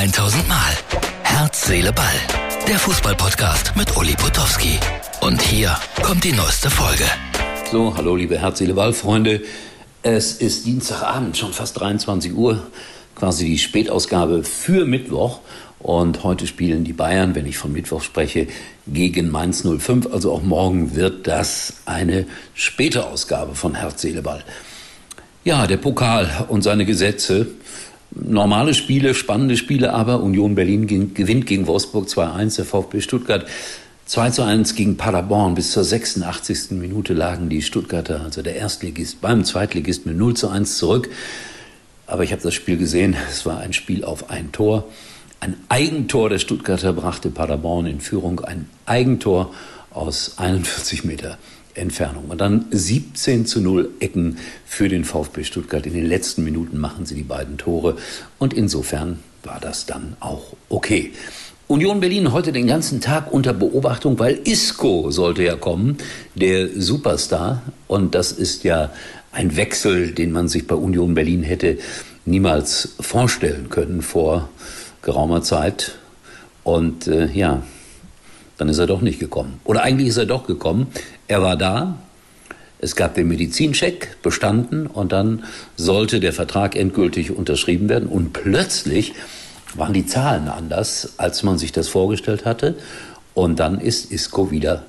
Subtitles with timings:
[0.00, 0.72] 1000 Mal.
[1.24, 2.06] Herz, Seele, Ball.
[2.66, 4.78] Der Fußballpodcast mit Uli Potowski.
[5.20, 7.04] Und hier kommt die neueste Folge.
[7.70, 9.42] So, hallo liebe Herz, Seele, Ball Freunde.
[10.02, 12.66] Es ist Dienstagabend, schon fast 23 Uhr,
[13.14, 15.40] quasi die Spätausgabe für Mittwoch.
[15.78, 18.48] Und heute spielen die Bayern, wenn ich von Mittwoch spreche,
[18.86, 20.14] gegen Mainz 05.
[20.14, 22.24] Also auch morgen wird das eine
[22.54, 24.44] späte Ausgabe von Herz, Seele, Ball.
[25.44, 27.48] Ja, der Pokal und seine Gesetze.
[28.12, 33.46] Normale Spiele, spannende Spiele, aber Union Berlin gewinnt gegen Wolfsburg 2-1, der VfB Stuttgart
[34.06, 35.54] 2 zu 1 gegen Paderborn.
[35.54, 36.72] Bis zur 86.
[36.72, 41.08] Minute lagen die Stuttgarter, also der Erstligist, beim Zweitligist mit 0 zu 1 zurück.
[42.08, 43.14] Aber ich habe das Spiel gesehen.
[43.30, 44.88] Es war ein Spiel auf ein Tor.
[45.38, 48.40] Ein Eigentor der Stuttgarter brachte Paderborn in Führung.
[48.40, 49.54] Ein Eigentor
[49.92, 51.38] aus 41 Meter
[51.74, 52.26] Entfernung.
[52.28, 55.86] Und dann 17 zu 0 Ecken für den VfB Stuttgart.
[55.86, 57.96] In den letzten Minuten machen sie die beiden Tore.
[58.38, 61.12] Und insofern war das dann auch okay.
[61.68, 65.98] Union Berlin heute den ganzen Tag unter Beobachtung, weil Isco sollte ja kommen,
[66.34, 67.62] der Superstar.
[67.86, 68.90] Und das ist ja
[69.30, 71.78] ein Wechsel, den man sich bei Union Berlin hätte
[72.24, 74.48] niemals vorstellen können vor
[75.02, 75.98] geraumer Zeit.
[76.64, 77.62] Und äh, ja,
[78.58, 79.60] dann ist er doch nicht gekommen.
[79.64, 80.88] Oder eigentlich ist er doch gekommen.
[81.30, 81.96] Er war da,
[82.80, 85.44] es gab den Medizincheck, bestanden und dann
[85.76, 88.08] sollte der Vertrag endgültig unterschrieben werden.
[88.08, 89.14] Und plötzlich
[89.76, 92.74] waren die Zahlen anders, als man sich das vorgestellt hatte.
[93.32, 94.82] Und dann ist Isco wieder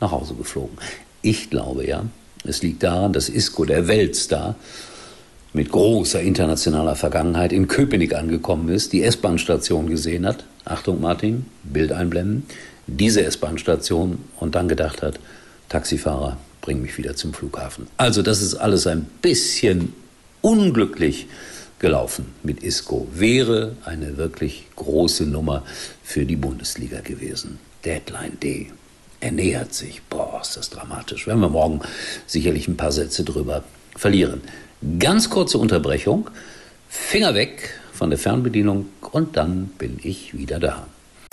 [0.00, 0.76] nach Hause geflogen.
[1.22, 2.02] Ich glaube ja,
[2.42, 4.56] es liegt daran, dass Isco, der Weltstar,
[5.52, 10.42] mit großer internationaler Vergangenheit in Köpenick angekommen ist, die S-Bahn-Station gesehen hat.
[10.64, 12.44] Achtung, Martin, Bild einblenden.
[12.88, 15.20] Diese S-Bahn-Station und dann gedacht hat,
[15.70, 17.86] Taxifahrer, bring mich wieder zum Flughafen.
[17.96, 19.94] Also das ist alles ein bisschen
[20.42, 21.28] unglücklich
[21.78, 23.06] gelaufen mit Isco.
[23.14, 25.62] Wäre eine wirklich große Nummer
[26.02, 27.58] für die Bundesliga gewesen.
[27.84, 28.72] Deadline D.
[29.20, 30.02] Er nähert sich.
[30.10, 31.26] Boah, ist das dramatisch.
[31.26, 31.80] Werden wir morgen
[32.26, 33.62] sicherlich ein paar Sätze drüber
[33.96, 34.40] verlieren.
[34.98, 36.30] Ganz kurze Unterbrechung.
[36.88, 40.88] Finger weg von der Fernbedienung und dann bin ich wieder da.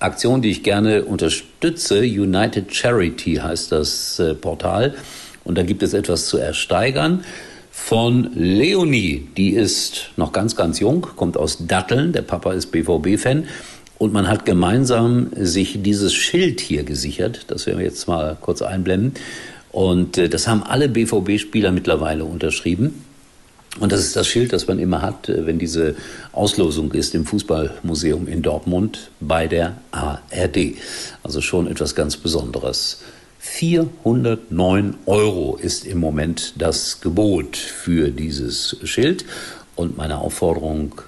[0.00, 2.00] Aktion, die ich gerne unterstütze.
[2.00, 4.94] United Charity heißt das äh, Portal.
[5.44, 7.24] Und da gibt es etwas zu ersteigern
[7.70, 9.28] von Leonie.
[9.36, 12.12] Die ist noch ganz, ganz jung, kommt aus Datteln.
[12.12, 13.44] Der Papa ist BVB-Fan.
[13.98, 17.44] Und man hat gemeinsam sich dieses Schild hier gesichert.
[17.48, 19.12] Das werden wir jetzt mal kurz einblenden.
[19.72, 23.04] Und äh, das haben alle BVB-Spieler mittlerweile unterschrieben.
[23.78, 25.94] Und das ist das Schild, das man immer hat, äh, wenn diese
[26.32, 30.74] Auslosung ist im Fußballmuseum in Dortmund bei der ARD.
[31.22, 33.00] Also schon etwas ganz Besonderes.
[33.38, 39.24] 409 Euro ist im Moment das Gebot für dieses Schild.
[39.76, 41.00] Und meine Aufforderung,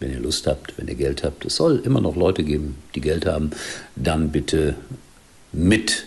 [0.00, 3.00] wenn ihr Lust habt, wenn ihr Geld habt, es soll immer noch Leute geben, die
[3.00, 3.50] Geld haben,
[3.94, 4.74] dann bitte
[5.52, 6.06] mit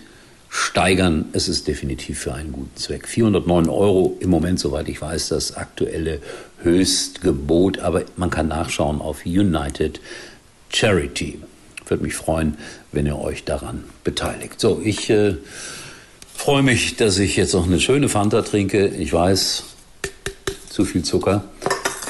[0.50, 1.26] steigern.
[1.34, 3.08] Es ist definitiv für einen guten Zweck.
[3.08, 6.20] 409 Euro im Moment, soweit ich weiß, das aktuelle
[6.64, 10.02] Höchstgebot, aber man kann nachschauen auf United
[10.70, 11.40] Charity.
[11.88, 12.58] Würde mich freuen,
[12.92, 14.60] wenn ihr euch daran beteiligt.
[14.60, 15.36] So, ich äh,
[16.34, 18.88] freue mich, dass ich jetzt noch eine schöne Fanta trinke.
[18.88, 19.64] Ich weiß,
[20.70, 21.46] zu viel Zucker,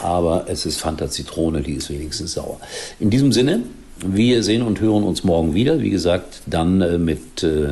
[0.01, 2.59] aber es ist Fanta Zitrone, die ist wenigstens sauer.
[2.99, 3.63] In diesem Sinne,
[4.05, 5.79] wir sehen und hören uns morgen wieder.
[5.81, 7.69] Wie gesagt, dann äh, mit äh,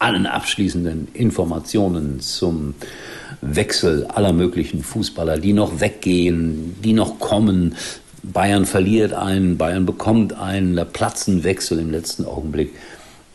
[0.00, 2.74] allen abschließenden Informationen zum
[3.42, 7.76] Wechsel aller möglichen Fußballer, die noch weggehen, die noch kommen.
[8.22, 12.74] Bayern verliert einen, Bayern bekommt einen, da platzen Wechsel im letzten Augenblick.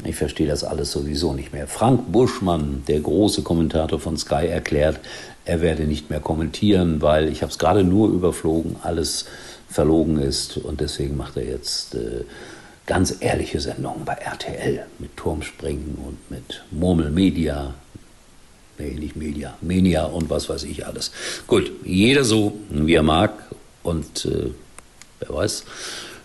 [0.03, 1.67] Ich verstehe das alles sowieso nicht mehr.
[1.67, 4.99] Frank Buschmann, der große Kommentator von Sky, erklärt,
[5.45, 9.25] er werde nicht mehr kommentieren, weil ich habe es gerade nur überflogen, alles
[9.69, 12.23] verlogen ist und deswegen macht er jetzt äh,
[12.85, 17.73] ganz ehrliche Sendungen bei RTL mit Turmspringen und mit Murmelmedia.
[18.77, 21.11] Nee, nicht Media, Menia und was weiß ich alles.
[21.47, 23.31] Gut, jeder so, wie er mag
[23.83, 24.51] und äh,
[25.19, 25.63] wer weiß,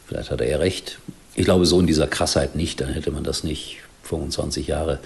[0.07, 0.99] vielleicht hat er ja recht.
[1.35, 4.99] Ich glaube so in dieser Krassheit nicht, dann hätte man das nicht 25 Jahre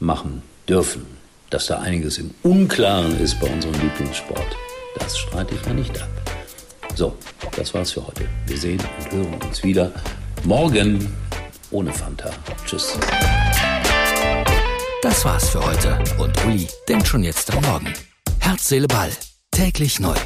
[0.00, 1.06] machen dürfen.
[1.50, 4.56] Dass da einiges im Unklaren ist bei unserem Lieblingssport,
[4.98, 6.08] das streite ich ja nicht ab.
[6.94, 7.14] So,
[7.56, 8.26] das war's für heute.
[8.46, 9.92] Wir sehen und hören uns wieder
[10.48, 11.06] morgen.
[11.70, 12.30] ohne Fanta.
[12.64, 12.98] Tschüss.
[15.02, 17.92] Das war's für heute und Uli denkt schon jetzt am Morgen.
[18.40, 19.10] Herz, Seele, Ball.
[19.50, 20.16] Täglich neu.